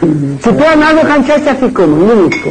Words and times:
Теперь 0.00 0.76
надо 0.76 1.06
кончать 1.06 1.46
афиком, 1.46 1.98
минутку. 1.98 2.50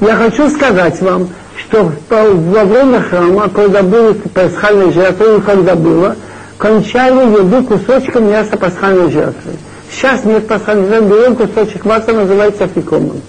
Я 0.00 0.14
хочу 0.16 0.48
сказать 0.48 1.00
вам, 1.00 1.28
что 1.58 1.90
во 2.08 2.64
время 2.64 3.00
храма, 3.00 3.48
когда 3.48 3.82
были 3.82 4.12
пасхальные 4.12 4.92
жертвы, 4.92 5.40
когда 5.40 5.74
было, 5.74 6.16
кончали 6.58 7.38
еду 7.38 7.64
кусочком 7.64 8.30
мяса 8.30 8.56
пасхальной 8.56 9.10
жертвы. 9.10 9.52
Сейчас 9.90 10.24
нет 10.24 10.46
пасхальной 10.46 10.88
жертвы, 10.88 11.08
берем 11.08 11.36
кусочек 11.36 11.84
мяса, 11.84 12.12
называется 12.12 12.64
афикомом. 12.64 13.20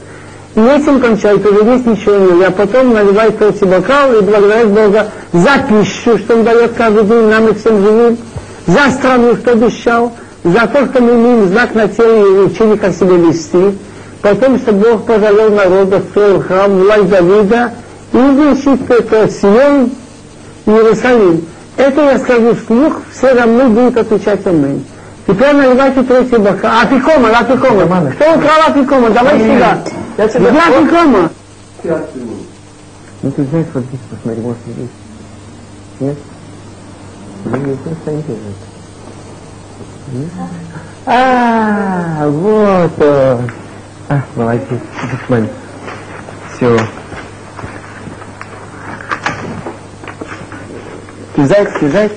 И 0.55 0.59
этим 0.59 0.99
кончает, 0.99 1.43
уже 1.45 1.63
здесь 1.63 1.85
ничего 1.85 2.15
нет. 2.17 2.49
А 2.49 2.51
потом 2.51 2.93
наливает 2.93 3.39
третий 3.39 3.65
бокал 3.65 4.13
и 4.13 4.21
благодарит 4.21 4.67
Бога 4.67 5.07
за 5.31 5.51
пищу, 5.67 6.17
что 6.19 6.35
Он 6.35 6.43
дает 6.43 6.73
каждый 6.73 7.05
день 7.05 7.27
нам 7.27 7.47
и 7.47 7.53
всем 7.55 7.83
живым, 7.83 8.17
за 8.67 8.91
страну, 8.91 9.35
что 9.35 9.53
обещал, 9.53 10.13
за 10.43 10.67
то, 10.67 10.85
что 10.85 11.01
мы 11.01 11.13
имеем 11.13 11.47
знак 11.47 11.73
на 11.73 11.87
теле 11.87 12.21
и 12.21 12.39
учили, 12.45 12.75
как 12.75 12.93
себя 12.93 13.15
вести. 13.15 13.77
Потом, 14.21 14.57
что 14.57 14.71
Бог 14.71 15.05
пожалел 15.05 15.51
народа, 15.51 16.01
строил 16.09 16.41
храм, 16.41 16.79
власть 16.79 17.09
Давида, 17.09 17.73
и 18.13 18.17
значит, 18.17 18.89
это 18.89 19.29
Сион, 19.29 19.91
Иерусалим. 20.65 21.45
Это 21.75 22.01
я 22.01 22.19
скажу 22.19 22.55
вслух, 22.55 23.01
все 23.11 23.33
равно 23.33 23.69
будут 23.69 23.97
отвечать 23.97 24.45
Аминь. 24.45 24.85
Теперь 25.25 25.53
наливайте 25.53 26.03
третий 26.03 26.37
бокал. 26.37 26.71
Афикома, 26.81 27.29
афикома. 27.29 28.11
Кто 28.11 28.35
украл 28.35 28.61
афикома? 28.67 29.09
Давай 29.09 29.39
сюда. 29.39 29.83
Я 30.17 30.27
тебе 30.27 30.49
Где 30.49 30.59
афикома? 30.59 31.29
Ну 33.23 33.31
ты 33.31 33.43
знаешь, 33.45 33.67
вот 33.73 33.83
здесь 33.85 33.99
посмотри, 34.09 34.41
может 34.41 34.57
здесь. 34.67 34.89
Нет? 35.99 36.17
Ну, 37.45 37.55
не 37.57 37.75
просто 37.75 38.11
А, 41.05 42.27
вот 42.27 43.01
он. 43.01 43.51
А, 44.09 44.21
молодец. 44.35 44.79
Посмотри. 45.11 45.49
Все. 46.55 46.79
Кизайк, 51.35 51.79
кизайк. 51.79 52.11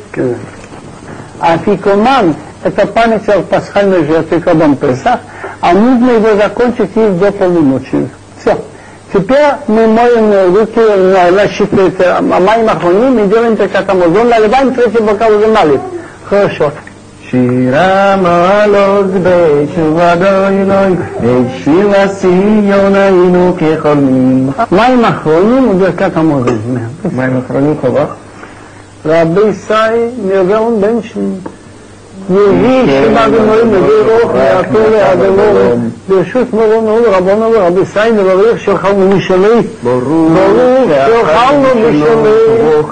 Афикоман 1.40 2.34
это 2.62 2.86
память 2.86 3.28
о 3.28 3.42
пасхальной 3.42 4.04
жертве 4.04 4.40
Кабан 4.40 4.76
Песах, 4.76 5.20
а 5.60 5.72
нужно 5.72 6.10
его 6.12 6.34
закончить 6.36 6.90
есть 6.96 7.18
до 7.18 7.30
полуночи. 7.30 8.08
Все. 8.40 8.58
Теперь 9.12 9.54
мы 9.68 9.86
моем 9.86 10.54
руки 10.54 10.80
на, 10.80 11.30
на 11.30 11.48
щите, 11.48 12.04
а 12.04 12.20
моим 12.20 12.68
охраним 12.68 13.18
и 13.20 13.28
делаем 13.28 13.56
как 13.56 13.88
Амазон, 13.88 14.28
наливаем 14.28 14.74
третий 14.74 15.00
бокал 15.00 15.32
уже 15.36 15.46
налив. 15.46 15.80
Хорошо. 16.24 16.72
שירה 17.29 18.15
מעלות 18.21 19.05
בתשובה 19.23 20.15
דוינוי, 20.15 20.97
ושירה 21.21 22.07
ציון 22.07 22.95
היינו 22.95 23.55
כחולמים. 23.57 24.49
מים 24.71 25.05
אחרונים 25.05 25.69
וברכת 25.69 26.17
המורז. 26.17 26.53
מים 27.15 27.41
אחרונים 27.45 27.75
חובה? 27.81 28.05
רבי 29.05 29.41
ישראל 29.41 30.07
נרגעון 30.27 30.81
בן 30.81 31.01
שני. 31.01 31.35
יהי 32.29 32.87
שמע 32.87 33.27
גמרים 33.27 33.67
נביא 33.67 33.93
רוח 34.09 34.31
ויעתור 34.33 34.81
להגמור 34.91 35.79
ברשות 36.09 36.53
מרונו 36.53 36.97
ורבונו 37.03 37.51
ורבי 37.51 37.81
ישראל 37.81 38.11
נברך 38.11 38.59
שאכלנו 38.59 39.07
משלי 39.07 39.61
ברוך 39.83 40.31
שאכלנו 40.87 41.67
משלי 41.75 42.21
ברוך 42.59 42.91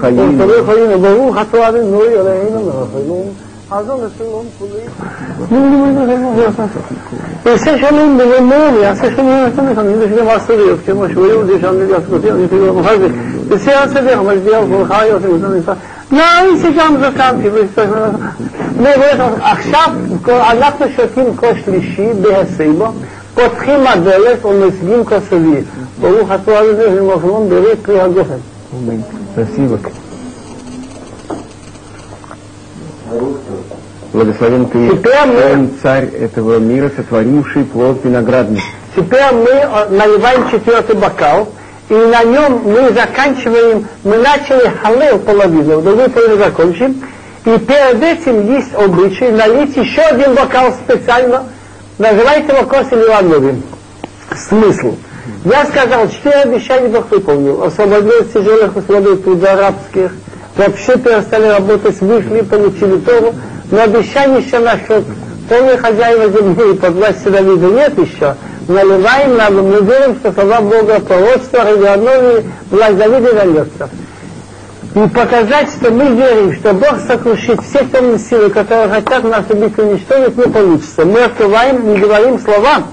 חיינו 0.65 0.99
ברוך 0.99 1.37
התורה 1.37 1.69
ונוי 1.73 2.07
עלינו 2.07 2.71
מרחמים 3.71 3.85
חזון 3.85 3.99
לשלום 4.05 4.45
כולי 4.59 4.81
יעשה 7.45 7.77
שלום 7.77 8.17
בממור, 8.17 8.81
יעשה 8.81 9.11
שלום 9.15 9.45
נתן 9.47 9.65
לך, 9.65 9.77
אני 9.77 9.91
יודע 9.91 10.07
שגם 10.07 10.27
עשריות, 10.27 10.79
כמו 10.85 11.03
שהוא 11.13 11.27
יהודי 11.27 11.53
שם 11.61 11.81
נדע 11.81 11.97
סקוטי, 12.07 12.31
אני 12.31 12.45
אפילו 12.45 12.65
לא 12.67 12.73
מוכן 12.73 12.99
זה, 12.99 13.07
יעשה 13.51 13.83
הסדר, 13.83 14.21
משביע 14.21 14.59
וברוכה 14.59 15.05
יוסי, 15.05 15.27
לא, 16.11 16.19
זה 16.55 16.69
גם 16.77 16.95
זקנתי, 17.01 17.49
עכשיו 19.41 19.89
אנחנו 20.27 20.85
שותים 20.95 21.35
כוס 21.35 21.57
שלישי 21.65 22.07
בהסייבו, 22.21 22.87
פותחים 23.35 23.87
הדלת 23.87 24.45
ומשיגים 24.45 25.05
כוס 25.05 25.23
רביעי. 25.31 25.61
ברוך 26.01 26.31
התורה 26.31 26.63
לזה 26.63 27.03
ומחלון 27.03 27.49
ברית 27.49 27.79
פרי 27.85 28.01
הגופן. 28.01 28.39
Спасибо. 29.33 29.77
Благословен 34.14 34.66
ты, 34.66 34.78
мы... 34.78 35.70
царь 35.82 36.04
этого 36.04 36.58
мира, 36.60 36.88
сотворивший 36.96 37.64
плод 37.64 37.98
виноградный. 38.04 38.62
Теперь 38.94 39.32
мы 39.32 39.88
наливаем 39.90 40.48
четвертый 40.52 40.94
бокал, 40.94 41.48
и 41.88 41.94
на 41.94 42.22
нем 42.22 42.60
мы 42.64 42.92
заканчиваем, 42.92 43.88
мы 44.04 44.18
начали 44.18 44.72
халел 44.80 45.18
половину, 45.18 45.82
другую 45.82 46.10
половину 46.10 46.36
закончим, 46.38 47.02
и 47.44 47.58
перед 47.58 48.00
этим 48.04 48.52
есть 48.54 48.72
обычай 48.74 49.32
налить 49.32 49.76
еще 49.76 50.02
один 50.02 50.34
бокал 50.36 50.72
специально, 50.72 51.42
называйте 51.98 52.52
его 52.52 52.68
Косиль 52.68 53.04
Ивановым. 53.04 53.64
Смысл. 54.36 54.94
Я 55.44 55.66
сказал, 55.66 56.08
четыре 56.08 56.42
обещания 56.42 56.86
Бог 56.86 57.10
выполнил. 57.10 57.64
Освободил 57.64 58.20
от 58.20 58.32
тяжелых 58.32 58.76
условий 58.76 59.16
труда 59.16 59.54
арабских, 59.54 60.12
вообще 60.56 60.96
перестали 60.98 61.48
работать, 61.48 62.00
вышли, 62.00 62.42
получили 62.42 62.98
Тору, 62.98 63.34
но 63.70 63.82
обещание 63.82 64.40
еще 64.40 64.58
насчет 64.58 65.04
полной 65.48 65.76
хозяева 65.76 66.30
земли 66.30 66.72
и 66.72 66.76
под 66.76 66.94
властью 66.94 67.32
Давида 67.32 67.66
нет 67.66 67.98
еще. 67.98 68.34
Наливаем 68.66 69.36
нам, 69.36 69.56
мы 69.56 69.80
верим, 69.80 70.16
что 70.16 70.32
слова 70.32 70.60
Бога 70.60 71.00
пророчества, 71.00 71.64
Радионовии, 71.64 72.50
власть 72.70 72.96
Давида 72.96 73.32
вернется 73.32 73.90
и 74.94 75.08
показать, 75.08 75.70
что 75.70 75.90
мы 75.90 76.14
верим, 76.14 76.54
что 76.54 76.72
Бог 76.72 77.00
сокрушит 77.06 77.60
все 77.64 77.84
темные 77.84 78.18
силы, 78.18 78.48
которые 78.50 78.88
хотят 78.88 79.24
нас 79.24 79.44
убить 79.50 79.76
и 79.76 79.80
уничтожить, 79.80 80.36
не 80.36 80.44
получится. 80.44 81.04
Мы 81.04 81.24
открываем 81.24 81.94
и 81.94 81.98
говорим 81.98 82.38
слова, 82.38 82.84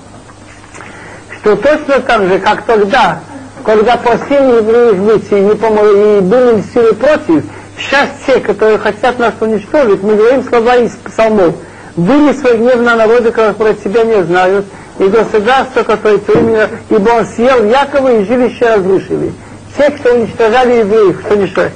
что 1.39 1.55
точно 1.55 1.99
так 1.99 2.27
же, 2.27 2.39
как 2.39 2.63
тогда, 2.63 3.19
когда 3.63 3.97
просили 3.97 4.57
евреев 4.57 4.95
выйти 4.97 5.33
и, 5.33 5.41
не 5.41 5.55
помогли, 5.55 6.17
и 6.17 6.21
были 6.21 6.63
силы 6.73 6.93
против, 6.93 7.43
сейчас 7.77 8.09
те, 8.25 8.39
которые 8.39 8.77
хотят 8.77 9.19
нас 9.19 9.33
уничтожить, 9.39 10.03
мы 10.03 10.15
говорим 10.15 10.43
слова 10.43 10.75
из 10.77 10.91
псалмов. 10.91 11.55
Были 11.95 12.33
свой 12.33 12.57
гнев 12.57 12.81
на 12.81 12.95
народы, 12.95 13.31
которые 13.31 13.75
тебя 13.75 14.03
не 14.03 14.23
знают, 14.23 14.65
и 14.99 15.03
государство, 15.05 15.83
которое 15.83 16.19
именно, 16.35 16.69
ибо 16.89 17.09
он 17.09 17.25
съел 17.25 17.65
Якова 17.65 18.19
и 18.19 18.25
жилище 18.25 18.75
разрушили. 18.75 19.33
Те, 19.77 19.89
кто 19.91 20.13
уничтожали 20.13 20.73
евреев, 20.79 21.21
кто 21.21 21.35
уничтожали 21.35 21.73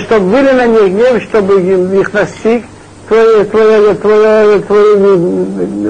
чтобы 0.00 0.30
были 0.30 0.50
на 0.50 0.66
них 0.66 0.92
гнев, 0.92 1.22
чтобы 1.22 1.60
их 1.60 2.12
настиг, 2.12 2.64
твои, 3.06 3.44
твои, 3.44 3.94
твои, 3.94 4.60
твои, 4.60 4.96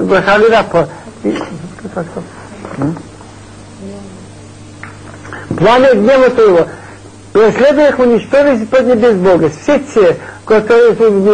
Бахалина, 0.03 0.65
пламя 5.57 5.93
гнева 5.93 6.29
твоего, 6.29 6.67
преследуя 7.33 7.89
их, 7.89 7.99
уничтожить 7.99 8.69
под 8.69 8.87
небес 8.87 9.15
Бога. 9.15 9.49
Все 9.61 9.79
те, 9.79 10.17
которые 10.45 10.93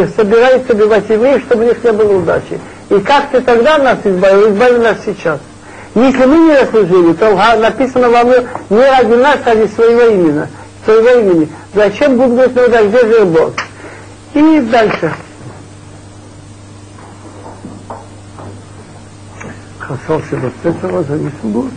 собираются 0.10 0.74
убивать 0.74 1.10
евреев, 1.10 1.44
чтобы 1.44 1.66
у 1.66 1.68
них 1.68 1.84
не 1.84 1.92
было 1.92 2.18
удачи. 2.18 2.60
И 2.90 3.00
как 3.00 3.32
ты 3.32 3.42
тогда 3.42 3.78
нас 3.78 4.00
избавил, 4.04 4.52
избавил 4.52 4.82
нас 4.84 4.98
сейчас. 5.06 5.40
Если 5.96 6.26
мы 6.26 6.38
не 6.40 6.60
заслужили, 6.60 7.14
то 7.14 7.34
написано 7.58 8.10
во 8.10 8.24
мне 8.24 8.36
не 8.70 8.82
ради 8.82 9.14
нас, 9.14 9.40
а 9.46 9.54
ради 9.54 9.72
своего 9.74 10.02
имени. 10.02 10.48
Своего 10.84 11.10
имени. 11.22 11.50
Зачем 11.74 12.18
будут 12.18 12.54
говорить, 12.54 12.74
ну 12.74 12.90
где 12.90 13.08
же 13.08 13.26
Бог? 13.26 13.54
И 14.34 14.60
дальше. 14.70 15.14
Касался 19.80 20.36
вот 20.36 20.54
этого, 20.64 21.04
зависит 21.04 21.40
будет. 21.44 21.72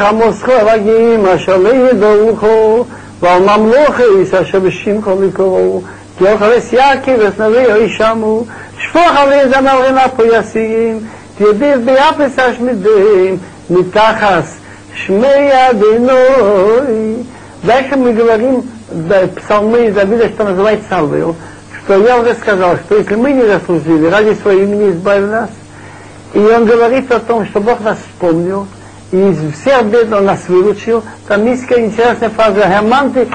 עמוסכו 0.00 0.52
רגעים 0.66 1.26
אשר 1.26 1.56
לא 1.56 1.68
ידעוכו 1.68 2.84
ועל 3.20 3.42
ממלוכי 3.42 4.02
אשר 4.42 4.60
בשמכו 4.60 5.16
מקורו 5.16 5.82
כי 6.18 6.24
אוכלס 6.32 6.72
יקי 6.72 7.14
וסנבי 7.18 7.62
ישמו 7.78 8.44
שפוך 8.78 9.10
עלי 9.16 9.48
זמרים 9.48 9.98
הפויסים 9.98 11.00
תרביב 11.38 11.84
ביחס 11.84 12.38
השמידים 12.38 13.38
מתחס 13.70 14.56
שמי 14.94 15.70
אדינוי. 15.70 17.16
Дальше 17.64 17.96
мы 17.96 18.12
говорим 18.12 18.62
да, 18.90 19.26
псалмы 19.26 19.90
Давида, 19.90 20.28
что 20.28 20.44
называется 20.44 20.88
Салвею, 20.88 21.34
что 21.82 22.00
я 22.06 22.18
уже 22.18 22.34
сказал, 22.34 22.76
что 22.76 22.96
если 22.96 23.16
мы 23.16 23.32
не 23.32 23.44
заслужили, 23.44 24.06
ради 24.06 24.34
своего 24.34 24.62
имени 24.62 24.90
избавил 24.90 25.26
нас, 25.26 25.50
и 26.34 26.38
он 26.38 26.64
говорит 26.64 27.10
о 27.10 27.18
том, 27.18 27.44
что 27.46 27.60
Бог 27.60 27.80
нас 27.80 27.98
вспомнил, 27.98 28.66
и 29.11 29.17
из 29.17 29.53
всех 29.53 29.85
бед 29.85 30.11
он 30.13 30.25
нас 30.25 30.47
выручил, 30.47 31.03
там 31.27 31.45
есть 31.45 31.63
интересная 31.63 32.29
фраза 32.29 32.67
Германты, 32.67 33.27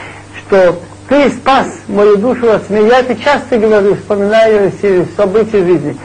что 0.46 0.76
Ты 1.08 1.30
спас 1.30 1.68
мою 1.86 2.16
душу 2.16 2.50
от 2.50 2.66
смерти. 2.66 2.88
Я 2.88 2.98
это 3.00 3.16
часто 3.16 3.58
говорю, 3.58 3.94
вспоминаю 3.94 4.72
события 5.16 5.64
жизни. 5.64 5.96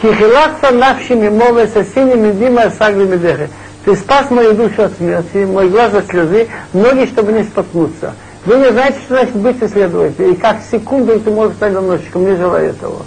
Кихилатса 0.00 0.70
навшими 0.72 1.28
мовы 1.28 1.66
сосиними 1.66 2.32
дима 2.32 2.70
сагли 2.70 3.04
медехе. 3.04 3.50
Ты 3.84 3.94
спас 3.96 4.30
мою 4.30 4.54
душу 4.54 4.84
от 4.84 4.96
смерти, 4.96 5.44
мой 5.44 5.68
глаз 5.68 5.92
от 5.94 6.06
слезы, 6.06 6.48
ноги, 6.72 7.06
чтобы 7.06 7.32
не 7.32 7.44
споткнуться. 7.44 8.14
Вы 8.46 8.56
не 8.56 8.72
знаете, 8.72 8.98
что 9.04 9.16
значит 9.16 9.36
быть 9.36 9.62
исследователем. 9.62 10.32
И 10.32 10.36
как 10.36 10.56
секунду 10.70 11.20
ты 11.20 11.30
можешь 11.30 11.56
стать 11.56 11.74
доносчиком, 11.74 12.24
не 12.24 12.36
желаю 12.36 12.70
этого. 12.70 13.02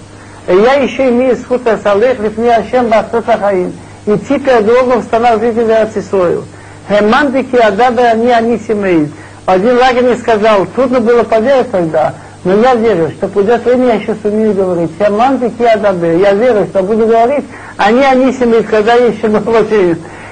Я 0.47 0.73
еще 0.75 1.09
имею 1.09 1.35
схуд 1.35 1.67
асалех, 1.67 2.19
лифни 2.19 2.47
ашем 2.47 2.89
бахтота 2.89 3.37
хаим. 3.37 3.73
Идти 4.05 4.39
перед 4.39 4.65
Богом 4.65 5.01
в 5.01 5.05
в 5.37 5.43
Иерусалим. 5.43 6.43
Хемандики 6.87 7.55
адабе 7.55 8.03
они 8.05 8.31
они 8.31 8.57
семей. 8.57 9.11
Один 9.45 9.77
лагерь 9.77 10.17
сказал, 10.17 10.65
трудно 10.67 10.99
было 10.99 11.23
поверить 11.23 11.71
тогда, 11.71 12.13
но 12.43 12.55
я 12.61 12.75
верю, 12.75 13.11
что 13.11 13.27
придет 13.27 13.65
время, 13.65 13.87
я 13.87 13.93
еще 13.95 14.15
сумею 14.21 14.53
говорить. 14.53 14.91
Хемандики 14.97 15.63
адабе. 15.63 16.19
Я 16.19 16.33
верю, 16.33 16.65
что 16.65 16.81
буду 16.81 17.05
говорить, 17.07 17.45
они 17.77 18.01
они 18.03 18.31
семей, 18.31 18.63
когда 18.63 18.93
я 18.93 19.07
еще 19.07 19.27
было 19.27 19.63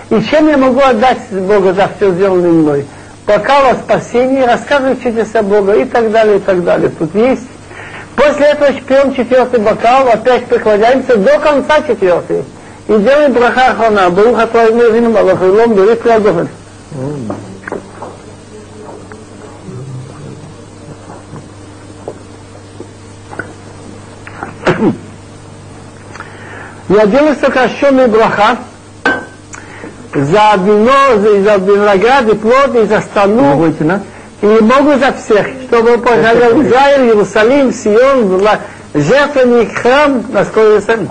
И 0.09 0.21
чем 0.21 0.47
я 0.47 0.57
могу 0.57 0.79
отдать 0.79 1.19
Богу 1.31 1.73
за 1.73 1.89
все 1.97 2.11
сделанное 2.11 2.51
мной? 2.51 2.85
Бокал 3.27 3.71
о 3.71 3.75
спасении, 3.75 4.41
рассказывает 4.41 5.03
чудеса 5.03 5.43
Бога 5.43 5.73
и 5.73 5.83
так 5.83 6.11
далее, 6.11 6.37
и 6.37 6.39
так 6.39 6.63
далее. 6.63 6.89
Тут 6.97 7.13
есть. 7.13 7.47
После 8.15 8.45
этого 8.47 8.71
пьем 8.71 9.13
четвертый 9.13 9.59
бокал, 9.59 10.07
опять 10.07 10.45
преклоняемся 10.45 11.17
до 11.17 11.37
конца 11.39 11.81
четвертый. 11.85 12.45
И 12.87 12.97
делаем 12.99 13.33
браха 13.33 13.71
ахона, 13.71 14.09
Баруха 14.09 14.47
твоему 14.47 14.89
вину 14.89 15.11
малахилом, 15.11 15.73
берет 15.73 16.01
кладовен. 16.01 16.47
Я 26.89 27.05
делаю 27.05 27.35
сокращенный 27.35 28.07
браха, 28.07 28.57
за 30.13 30.55
вино, 30.57 31.17
за, 31.17 31.41
за 31.43 31.55
виноград 31.57 32.29
и 32.29 32.35
плод, 32.35 32.75
и 32.75 32.85
за 32.85 33.01
страну. 33.01 33.73
И 34.41 34.45
могу 34.45 34.93
за 34.97 35.11
всех, 35.11 35.47
чтобы 35.67 35.97
пожалел 35.97 36.61
Израиль, 36.61 37.07
Иерусалим, 37.07 37.73
Сион, 37.73 38.41
жертвенник, 38.93 39.77
храм, 39.77 40.23
насколько 40.29 40.79
сам. 40.81 41.09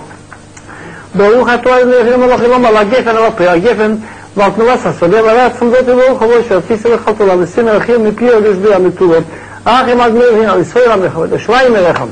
ברוך 1.16 1.48
אתה 1.54 1.76
אלוהיכם 1.76 2.20
מלאכים 2.20 2.44
אלוהים 2.44 2.62
לא 2.62 2.68
על 2.68 2.76
הגפן, 2.76 3.14
לא 3.14 3.18
על 3.18 3.24
הפה, 3.24 3.50
הגפן 3.50 3.94
ועל 4.36 4.50
תנולס 4.50 4.86
השדה, 4.86 5.24
והרי 5.24 5.40
הצמדות 5.40 5.88
וברוך 5.88 6.22
הבוי 6.22 6.44
שהפיסו 6.48 6.88
וחתולה, 6.88 7.34
ושים 7.38 7.64
מלכים 7.64 8.04
מפי 8.04 8.32
הגזבי 8.32 8.74
המטולות, 8.74 9.24
אך 9.64 9.88
אם 9.92 10.00
אלוהים 10.00 10.48
על 10.48 10.60
ישראל 10.60 10.90
עמך, 10.92 11.18
ואת 11.18 11.32
השמיים 11.32 11.76
אליכם. 11.76 12.06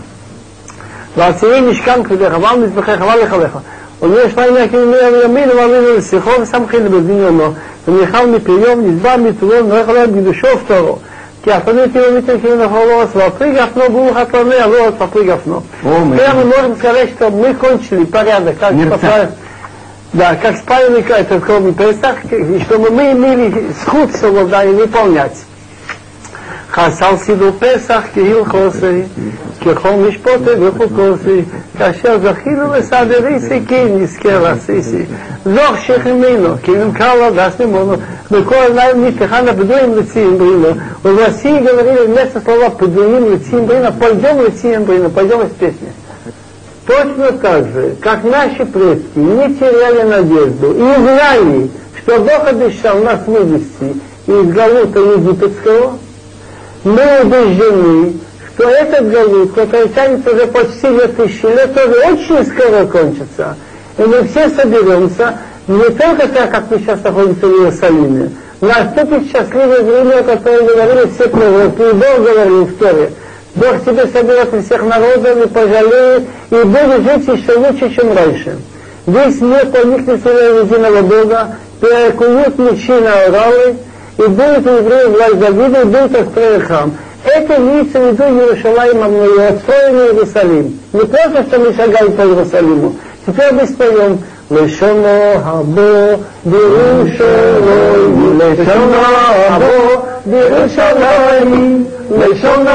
ועצירים 1.17 1.71
משכן 1.71 2.03
כבדיך, 2.03 2.33
ועם 2.43 2.63
מזבחיך, 2.63 3.01
ועל 3.01 3.23
לחלך. 3.23 3.59
ולמי 4.03 4.21
השמיים 4.21 4.55
יקים 4.57 4.91
מימין 4.91 5.15
וימין, 5.15 5.51
ומאמין 5.51 5.85
ולשיחו, 5.85 6.31
וסמכין 6.41 6.85
לבדין 6.85 7.19
יומו, 7.19 7.49
ומיכל 7.89 8.27
מפיו, 8.27 8.75
נסבר 8.77 9.17
מטורו, 9.17 9.53
ונורך 9.53 9.89
עליהם 9.89 10.13
גידושו 10.13 10.47
ופטורו. 10.57 10.99
כי 11.45 11.53
הפנים 11.53 11.93
כאילו 11.93 12.13
מיתם 12.13 12.41
כאילו 12.41 12.65
נכון 12.65 12.89
лос, 12.89 13.11
вопрыг 13.15 13.59
окно 13.59 13.91
было 13.91 14.15
хатаны, 14.15 14.55
а 14.55 14.67
лос 14.67 14.95
попрыг 14.99 15.29
окно. 15.29 15.63
Прямо 15.83 16.45
можем 16.45 16.77
сказать, 16.77 17.11
что 17.11 17.29
мы 17.29 17.53
кончили 17.53 18.05
порядок, 18.05 18.59
как 18.59 18.73
попали. 18.91 19.29
Да, 20.15 20.37
как 20.37 20.57
спальный, 20.57 21.05
это 21.07 21.41
кроме 21.41 21.73
Песах, 21.73 22.17
чтобы 22.67 22.91
мы 22.91 23.13
имели 23.13 23.67
сход, 23.83 24.17
чтобы 24.17 24.45
да, 24.45 24.65
и 24.65 24.69
выполнять. 24.69 25.37
חסל 26.74 27.18
סידור 27.18 27.52
פסח 27.60 28.02
כהלכוסי, 28.14 29.02
ככל 29.66 29.90
משפוטי 29.90 30.50
וחוקוסי, 30.60 31.42
כאשר 31.78 32.18
זכינו 32.20 32.74
לסדרי 32.74 33.40
סיכין 33.40 34.02
נזכה 34.02 34.40
לעשיסי. 34.40 35.04
זוך 35.46 35.80
שכמינו, 35.82 36.50
כי 36.64 36.72
נמכר 36.72 37.16
לו 37.16 37.36
דס 37.36 37.60
ממונו, 37.60 37.94
וכל 38.32 38.56
עיניים 38.56 39.06
נפתחה 39.06 39.42
לפדויים 39.42 39.96
לציין 39.96 40.38
ברינו, 40.38 40.68
в 41.04 41.18
России 41.18 41.60
говорили 41.60 42.08
вместо 42.08 42.42
слова 42.42 42.70
«подуим 42.70 43.32
летим 43.32 43.66
брина», 43.66 43.92
«пойдем 43.92 44.42
летим 44.42 44.84
брина», 44.84 45.10
«пойдем 45.10 45.42
из 45.42 45.52
песни». 45.52 45.88
Точно 46.86 47.32
так 47.34 47.66
же, 47.68 47.96
как 48.02 48.24
наши 48.24 48.66
предки 48.66 49.18
не 49.18 49.54
теряли 49.56 50.02
надежду 50.10 50.72
и 50.72 51.02
знали, 51.02 51.70
что 51.98 52.20
Бог 52.20 52.48
обещал 52.48 52.98
нас 53.04 53.20
вывести 53.28 53.96
из 54.28 54.52
Галута 54.52 55.00
египетского, 55.00 56.00
мы 56.85 57.03
убеждены, 57.23 58.13
что 58.55 58.69
этот 58.69 59.11
галут, 59.11 59.53
который 59.53 59.89
тянется 59.89 60.31
уже 60.31 60.47
почти 60.47 60.89
две 60.89 61.09
тысячи 61.09 61.47
лет, 61.47 61.75
тоже 61.75 61.95
очень 62.13 62.47
скоро 62.47 62.85
кончится. 62.87 63.57
И 63.99 64.03
мы 64.03 64.25
все 64.25 64.49
соберемся, 64.51 65.39
не 65.67 65.89
только 65.91 66.29
так, 66.29 66.51
как 66.51 66.71
мы 66.71 66.79
сейчас 66.79 67.03
находимся 67.03 67.47
в 67.47 67.51
Иерусалиме, 67.51 68.31
наступит 68.61 69.31
счастливое 69.31 69.83
время, 69.83 70.21
о 70.21 70.23
котором 70.23 70.67
говорили 70.67 71.11
все 71.15 71.29
пророки, 71.29 71.91
и 71.91 71.93
Бог 71.93 72.27
говорил 72.27 72.65
в 72.67 72.75
Торе. 72.77 73.11
Бог 73.55 73.77
себе 73.85 74.07
соберет 74.07 74.53
из 74.53 74.67
всех 74.67 74.83
народов 74.83 75.45
и 75.45 75.49
пожалеет, 75.49 76.23
и 76.51 76.55
будет 76.55 77.03
жить 77.03 77.39
еще 77.39 77.57
лучше, 77.57 77.95
чем 77.95 78.15
раньше. 78.15 78.59
Весь 79.07 79.41
мир 79.41 79.67
проникнется 79.67 80.29
в 80.29 80.65
единого 80.65 81.03
Бога, 81.03 81.57
перекуют 81.81 82.59
мечи 82.59 82.93
на 82.93 83.29
Уралы, 83.29 83.77
и 84.19 84.23
будет 84.23 84.67
у 84.67 84.71
евреев 84.71 85.11
власть 85.11 85.39
Давида, 85.39 85.81
и 85.81 85.85
будет 85.85 86.13
построен 86.13 86.61
храм. 86.61 86.93
Это 87.25 87.57
имеется 87.57 88.01
в 88.01 88.07
виду 88.07 88.23
Иерушалаем 88.25 88.99
и 88.99 89.41
отстроен 89.41 89.97
Иерусалим. 89.97 90.79
Не 90.93 91.01
просто, 91.01 91.43
что 91.49 91.59
мы 91.59 91.73
шагаем 91.73 92.13
по 92.13 92.23
Иерусалиму. 92.23 92.97
Теперь 93.27 93.53
мы 93.53 93.67
споем 93.67 94.19
Лешоно 94.51 95.37
Або 95.37 96.21
Берушалаем 96.45 98.39
Лешоно 98.39 99.01
Або 99.57 100.07
Берушалаем 100.27 101.87
Лешоно 102.11 102.73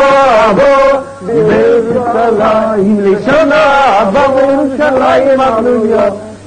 Або 0.50 1.04
Берушалаем 1.22 3.00
Лешоно 3.02 3.62
Або 4.02 4.24
Берушалаем 4.36 5.40
Або 5.40 6.29